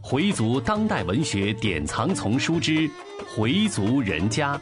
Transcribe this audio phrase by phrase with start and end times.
[0.00, 2.72] 回族当代文学典藏丛书之
[3.34, 4.56] 《回族人家》，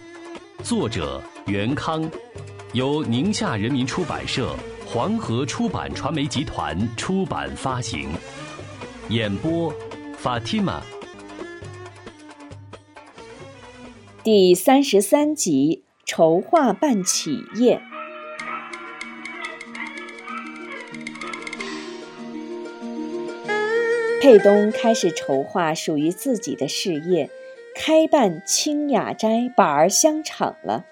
[0.64, 2.10] 作者袁康，
[2.73, 8.09] 由宁夏人民出版社、黄河出版传媒集团出版发行。
[9.11, 9.70] 演播
[10.22, 10.80] ：Fatima。
[14.22, 17.82] 第三十三集：筹划办企业。
[24.25, 27.29] 佩东开始筹划属于自己的事业，
[27.75, 30.86] 开办清雅斋板儿香厂了。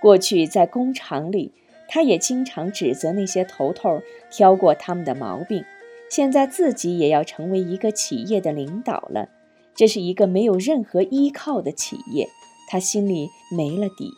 [0.00, 1.50] 过去在工厂里，
[1.88, 5.64] 他也经常指责那些头头挑过他们的毛病。
[6.08, 9.28] 现在自己也要成为一个企业的领导了，
[9.74, 12.28] 这是一个没有任何依靠的企业，
[12.70, 14.12] 他心里没了底。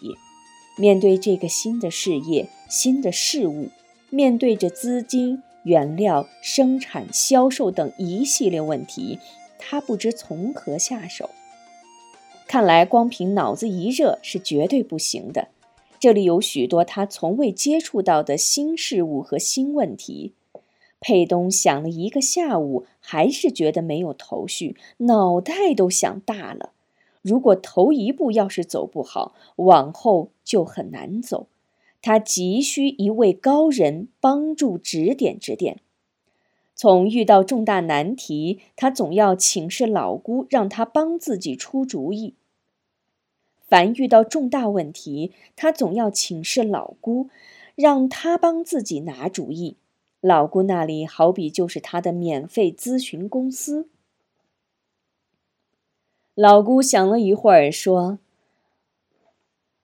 [0.76, 3.70] 面对这个新的事业、新的事物，
[4.10, 5.42] 面对着资金。
[5.62, 9.18] 原料生产、销售等一系列问题，
[9.58, 11.30] 他不知从何下手。
[12.46, 15.48] 看来光凭脑子一热是绝对不行的。
[16.00, 20.32] 这里有许多他从未接触到的新事物和新问题。
[20.98, 26.72] 佩东想了一个下午，还是觉得没有头绪，脑袋都想大了。
[27.22, 31.48] 如果头一步要是走不好，往后就很难走。
[32.02, 35.80] 他急需一位高人帮助指点指点。
[36.74, 42.34] 从遇到重大难题，他总要请示老姑，让他帮自己出主意。
[43.68, 47.28] 凡遇到重大问题，他总要请示老姑，
[47.74, 49.76] 让他帮自己拿主意。
[50.20, 53.88] 老姑那里好比就是他的免费咨询公司。
[56.34, 58.18] 老姑想了一会儿，说：“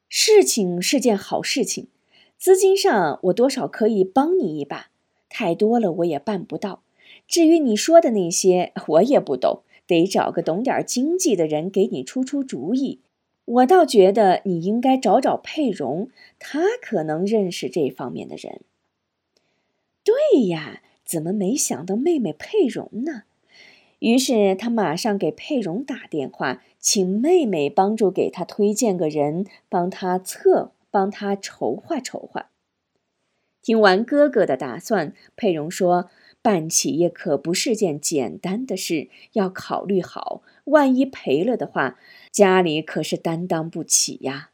[0.08, 1.88] 事情是件好事情。”
[2.38, 4.90] 资金上，我多少可以帮你一把，
[5.28, 6.82] 太多了我也办不到。
[7.26, 13.00] 至于你说的那些，我也不懂，得找个懂点经济的人给你出出主意。
[13.46, 18.60] 我倒觉得你应该找找佩蓉，他可能认识这方面的人。
[20.04, 23.22] 对呀，怎么没想到妹妹佩蓉呢？
[24.00, 30.72] 于是他马上给佩蓉打电话，请妹妹帮助给他推荐个人，帮他测。
[30.90, 32.50] 帮他筹划筹划。
[33.62, 36.08] 听完哥哥的打算，佩蓉说
[36.40, 41.98] ：“办企业可不是件简单的事，要考虑好，万一赔了的话，
[42.30, 44.50] 家里可是担当不起呀。”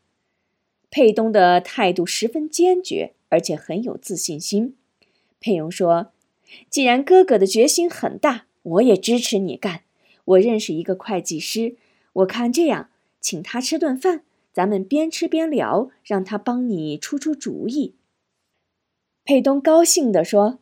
[0.90, 4.76] 佩东的态度十分坚决，而且很有自信心。
[5.40, 6.12] 佩蓉说
[6.70, 9.82] ：“既然哥哥的决心很大，我也支持你干。
[10.24, 11.76] 我认识一个会计师，
[12.14, 12.88] 我看这样，
[13.20, 17.94] 请他吃顿饭。”咱们边吃边聊，让他帮你出出主意。
[19.24, 20.58] 佩东高兴地说：“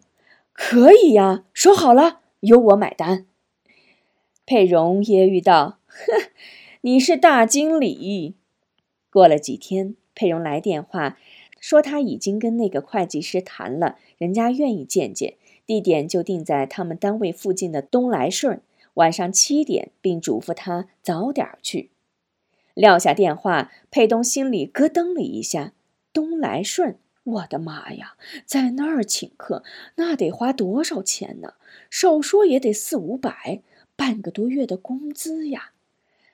[0.52, 3.26] 可以呀，说好了，由我买单。”
[4.46, 6.30] 佩蓉揶揄道：“哼，
[6.82, 8.36] 你是大经理。”
[9.10, 11.18] 过了几天，佩蓉来电话
[11.58, 15.34] 说他已经跟那个会计师谈了，人家愿意见见，
[15.66, 18.60] 地点就定在他们单位附近的东来顺，
[18.94, 21.90] 晚上七点，并嘱咐他早点去。
[22.74, 25.72] 撂下电话，佩东心里咯噔了一下。
[26.12, 29.62] 东来顺，我的妈呀，在那儿请客，
[29.94, 31.54] 那得花多少钱呢？
[31.88, 33.62] 少说也得四五百，
[33.94, 35.72] 半个多月的工资呀！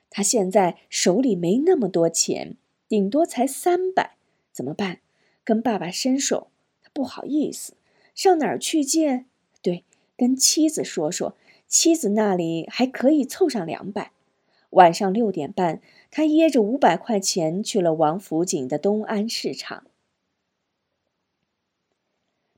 [0.09, 2.55] 他现在手里没那么多钱，
[2.87, 4.15] 顶多才三百，
[4.51, 4.99] 怎么办？
[5.43, 6.49] 跟爸爸伸手，
[6.81, 7.73] 他不好意思。
[8.15, 9.25] 上哪儿去借？
[9.61, 9.83] 对，
[10.17, 11.35] 跟妻子说说，
[11.67, 14.11] 妻子那里还可以凑上两百。
[14.71, 19.83] 晚上六点半，他掖着五百块钱去了王府井的东安市场。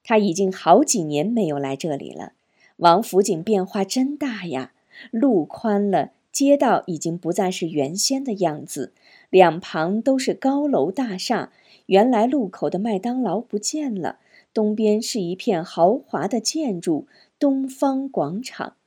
[0.04, 2.34] 他已经好几年没有来这里了。
[2.78, 4.74] 王府井变化真大呀，
[5.12, 8.94] 路宽了，街道已经不再是原先的样子，
[9.30, 11.52] 两旁都是高楼大厦。
[11.86, 14.20] 原来路口的麦当劳不见了，
[14.52, 18.78] 东边是一片豪华的建筑——东方广场。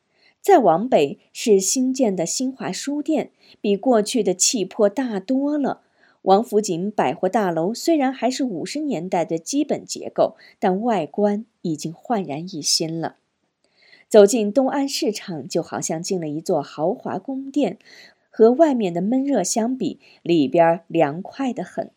[0.43, 3.31] 再往北是新建的新华书店，
[3.61, 5.83] 比过去的气魄大多了。
[6.23, 13.17] 王府井百货大楼虽然还是五十年代的基本结构，但外观已经焕然一新了。
[14.09, 17.79] 走进东安市场，就好像进了一座豪华宫殿，
[18.29, 21.91] 和外面的闷热相比，里边凉快得很。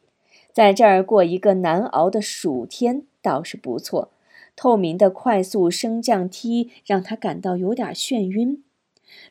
[0.53, 4.11] 在这儿过一个难熬的暑天倒是不错。
[4.55, 8.63] 透明的快速升降梯让他感到有点眩晕。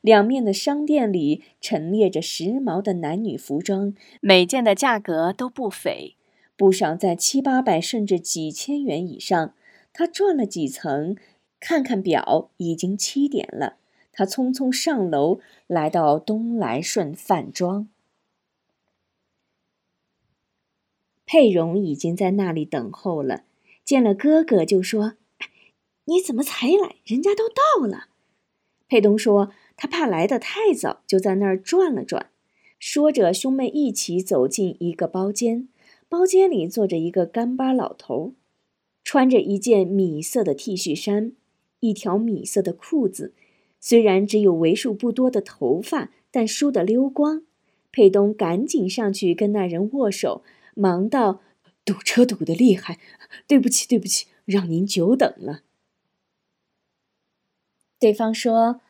[0.01, 6.17] 两面的商店里陈列着时髦的男女服装，每件的价格都不菲，
[6.57, 9.55] 不少在七八百甚至几千元以上。
[9.93, 11.17] 他转了几层，
[11.61, 13.77] 看看表，已经七点了。
[14.13, 17.89] 他匆匆上楼，来到东来顺饭庄。
[21.27, 23.45] 佩蓉已经在那里等候了，
[23.85, 25.15] 见了哥哥就说
[26.07, 26.97] ：“你怎么才来？
[27.05, 28.09] 人家都到了。”
[28.89, 32.31] 佩东说：“他怕来的太早，就在那儿转了转。”
[32.79, 35.69] 说着，兄妹一起走进一个包间，
[36.09, 38.35] 包间里坐着一个干巴老头，
[39.03, 41.33] 穿着一件米色的 T 恤衫，
[41.81, 43.33] 一条米色的裤子。
[43.81, 47.43] 虽然只有为数不多的头发，但梳得溜光。
[47.91, 50.43] 佩东赶紧上去跟那人握手，
[50.75, 51.41] 忙道
[51.85, 52.99] ：“堵车堵得厉害，
[53.47, 55.63] 对不起，对不起，让您久等了。”
[58.01, 58.81] 对方说：“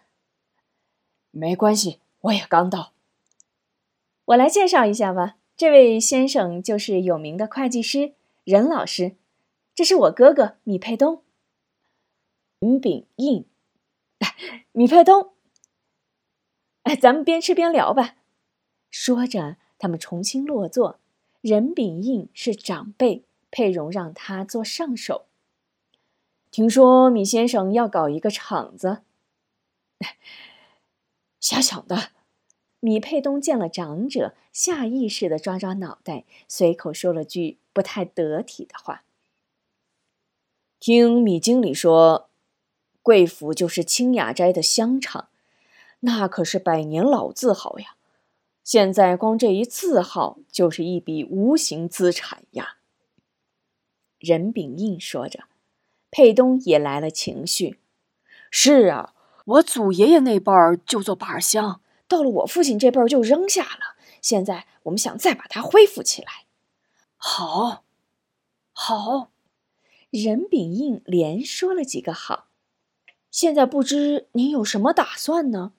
[1.30, 2.92] 没关系，我也刚到。
[4.26, 8.14] 我来介绍一下吧，这位先生就是有名的会计师
[8.44, 9.16] 任老师，
[9.74, 11.22] 这是我哥哥米佩东。
[12.58, 13.46] 任炳印。”
[14.72, 15.34] 米佩东，
[16.82, 18.16] 哎，咱们边吃边聊吧。
[18.90, 20.98] 说着，他们重新落座。
[21.44, 25.26] 任炳印是长辈，佩蓉让他做上手。
[26.50, 29.02] 听说米先生要搞一个厂子，
[31.38, 32.12] 瞎想的。
[32.80, 39.04] 米佩东见了长者，下意识的抓抓脑袋，随口说了句不太得体的话。
[40.80, 42.30] 听米经理说。
[43.02, 45.28] 贵府就是清雅斋的香肠，
[46.00, 47.96] 那可是百年老字号呀。
[48.64, 52.78] 现在光这一字号就是一笔无形资产呀。
[54.18, 55.44] 任秉印说着，
[56.10, 57.78] 佩东也来了情绪。
[58.50, 59.14] 是啊，
[59.44, 63.96] 我祖爷爷那辈儿就做把香，到了我父亲这辈儿就扔下了。
[64.22, 66.46] 现在我们想再把它恢复起来。
[67.16, 67.84] 好，
[68.72, 69.30] 好，
[70.08, 72.46] 任秉印连说了几个好。
[73.30, 75.72] 现在不知您有什么打算呢？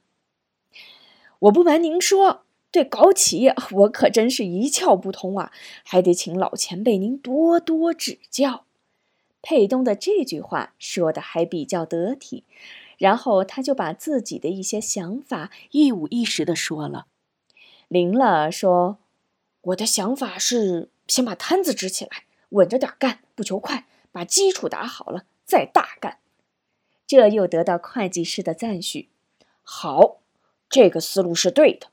[1.39, 2.45] 我不瞒您说，
[2.75, 5.53] 对搞企业 我可真是一窍不通啊，
[5.85, 8.65] 还得请老前辈您多多指教。
[9.41, 12.43] 佩东的这句话说的还比较得体，
[12.97, 17.05] 然后他就把自己的一些想法一五一十的说了。
[17.87, 18.97] 灵了说
[19.71, 26.17] ：“我的想法是先把摊子支起来，稳着点干，不求快，把基础打好了再大干。”
[27.07, 29.07] 这又得到会计师的赞许。
[29.63, 30.17] 好，
[30.69, 31.87] 这个思路是对的。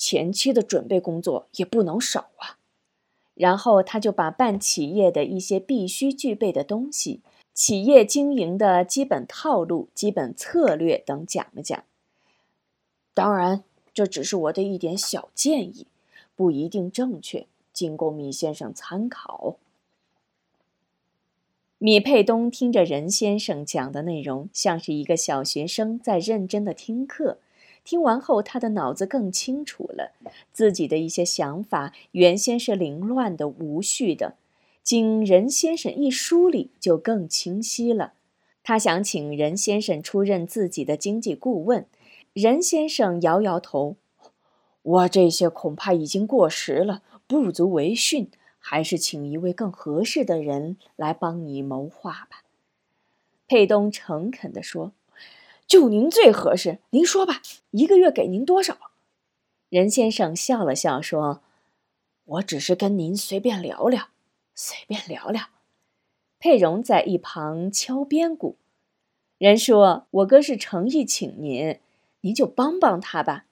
[0.00, 2.56] 前期的准备工作也不能少啊。
[3.34, 7.20] 然后他就把办企业的一些必须具备的东西、
[7.52, 11.84] 企业经营的基本套路、基本策略等讲了讲。
[13.12, 13.62] 当然，
[13.92, 15.86] 这只是我的一点小建议，
[16.34, 19.56] 不一定正确，仅供米先生参考。
[21.76, 27.38] 米佩东听着任先生讲的内容，像是一个小学生在认真的听课。
[27.84, 30.12] 听完后，他的脑子更清楚了，
[30.52, 34.36] 自己的一些想法原先是凌乱的、无序的，
[34.82, 38.12] 经任先生一梳理，就更清晰了。
[38.62, 41.86] 他想请任先生出任自己的经济顾问。
[42.32, 43.96] 任先生摇摇头
[44.82, 48.30] ：“我这些恐怕已经过时了，不足为训。”
[48.62, 52.44] 还是请一位更合适的人来帮你谋划吧。”
[53.48, 54.92] 佩东诚恳地说
[55.70, 58.76] ，“就您最合适，您说吧，一个月给您多少？”
[59.70, 61.44] 任先生笑了笑说
[62.26, 64.08] ：“我只是跟您随便聊聊，
[64.52, 65.50] 随便聊聊。”
[66.40, 68.56] 佩蓉在一旁敲边鼓。
[69.38, 71.78] 任说：“我哥是诚意请您，
[72.22, 73.44] 您就帮帮他吧。”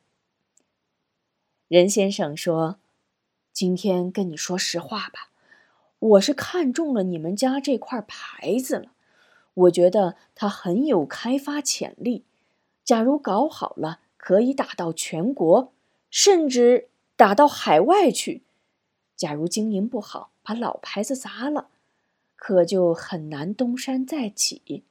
[1.68, 2.80] 任先生说。
[3.50, 5.30] 今天跟你说实话吧，
[5.98, 8.92] 我是看中了你们家这块牌子了，
[9.58, 12.24] 我觉得它很有开发潜力。
[12.84, 15.72] 假如搞好了，可以打到全国，
[16.10, 18.42] 甚至打到海外去。
[19.16, 21.68] 假如经营不好，把老牌子砸了，
[22.36, 24.84] 可就很难东山再起。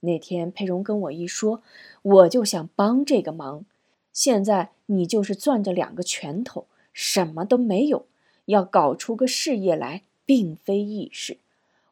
[0.00, 1.62] 那天佩蓉跟我一说，
[2.02, 3.64] 我就想帮这个忙。
[4.12, 6.66] 现在你就是攥着两个拳头。
[6.92, 8.04] 什么都没有，
[8.44, 11.38] 要搞出个事业来，并非易事。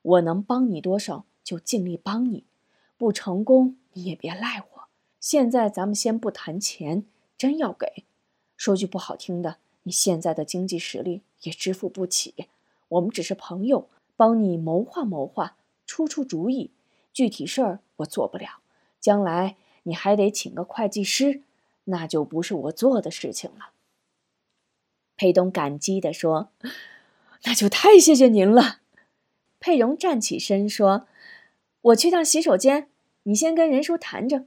[0.03, 2.45] 我能帮你多少，就尽力帮你；
[2.97, 4.85] 不成功，你也别赖我。
[5.19, 7.05] 现在咱们先不谈钱，
[7.37, 8.05] 真要给，
[8.57, 12.47] 说句不好听的，你现在的经济实力也支付不起。
[12.87, 16.71] 我们只是朋友，帮你谋划谋划，出出主意。
[17.13, 18.61] 具体事儿我做不了，
[19.01, 21.43] 将来你还得请个会计师，
[21.87, 23.71] 那就不是我做的事情了。
[25.17, 26.53] 佩东感激地说
[27.43, 28.83] ：“那就太谢谢您了。”
[29.59, 31.09] 佩蓉站起身说
[31.83, 32.89] ：“我去趟洗手间，
[33.23, 34.45] 你先跟任叔谈着。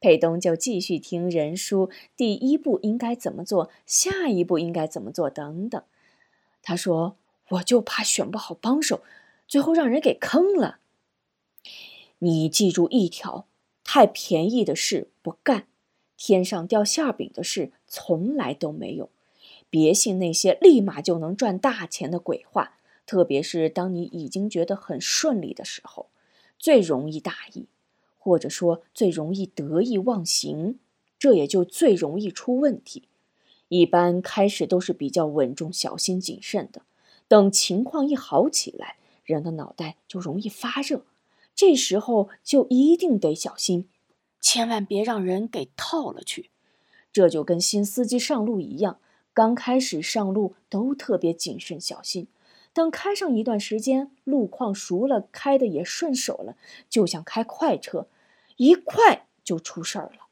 [0.00, 5.82] 佩东就继续听任叔，第一步应该怎么做，下一步应该怎么做等等。
[6.62, 7.16] 他说
[7.50, 9.02] ：“我就怕选不好帮手，
[9.48, 10.78] 最后让人给坑了。
[12.20, 13.46] 你记住一条：
[13.82, 15.66] 太便宜的事不干，
[16.16, 19.10] 天上掉馅饼的事从来都没有。
[19.68, 26.06] 别信那些立马就能赚大钱的鬼话，特别是当你已经觉得很顺利的时候，
[26.58, 27.66] 最容易大意。”
[28.20, 30.78] 或者说最容易得意忘形，
[31.18, 33.04] 这也就最容易出问题。
[33.68, 36.82] 一般开始都是比较稳重、小心谨慎的，
[37.26, 41.06] 等情况一好起来，人的脑袋就容易发热，
[41.54, 43.88] 这时候就一定得小心，
[44.40, 46.50] 千万别让人给套了去。
[47.10, 48.98] 这就跟新司机上路一样，
[49.32, 52.26] 刚开始上路都特别谨慎小心。
[52.78, 56.56] 等开上一段时间，路况熟了，开的也顺手了，
[56.88, 58.06] 就像开快车。
[58.56, 60.28] 一快就出事儿了。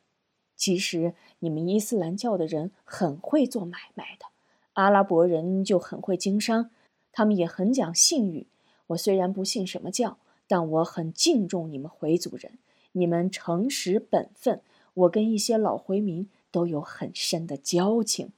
[0.54, 4.26] 其实你们伊斯兰教的人很会做买卖的，
[4.74, 6.70] 阿拉伯人就很会经商，
[7.10, 8.46] 他们也很讲信誉。
[8.86, 12.60] 我虽然不信什么教，但我很敬重你们回族人，
[12.92, 14.62] 你们诚实本分。
[14.94, 18.30] 我跟一些老回民都有很深的交情。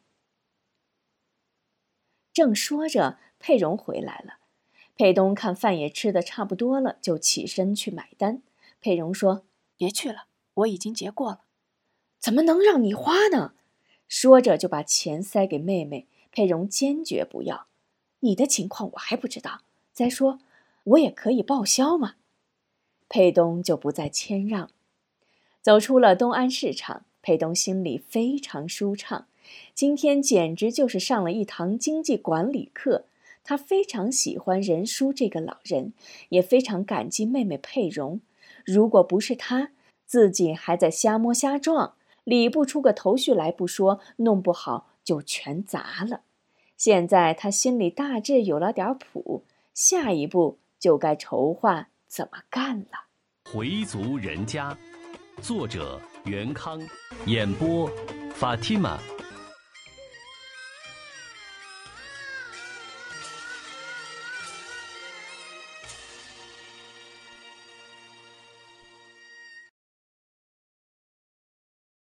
[2.38, 4.35] 正说着，佩蓉回来了。
[4.95, 8.42] 佩东看饭也吃的差不多了，就起身去买单。
[8.80, 9.42] 佩蓉说。
[9.76, 11.42] 别去了，我已经结过了，
[12.18, 13.54] 怎么能让你花呢？
[14.09, 16.09] 说着就把钱塞给妹妹。
[16.33, 17.68] 佩蓉坚决不要。
[18.21, 19.61] 你的情况我还不知道，
[19.92, 20.40] 再说
[20.83, 22.16] 我也可以报销嘛。
[23.09, 24.68] 佩东就不再谦让。
[25.62, 29.27] 走出了东安市场，佩东心里非常舒畅。
[29.75, 33.05] 今天简直就是上了一堂经济管理课。
[33.45, 35.95] 他非常喜欢任叔这个老人，
[36.28, 38.21] 也非常感激妹妹佩蓉。
[38.62, 39.71] 如果不是他
[40.05, 46.21] 自己还在瞎摸瞎撞，理不出个头绪来不说，弄不好就全砸了。
[46.76, 53.07] 现在他心里大致有了点谱，下一步就该筹划怎么干了。
[53.50, 54.76] 回族人家，
[55.40, 56.78] 作者袁康，
[57.25, 57.90] 演播
[58.35, 59.00] 法蒂玛。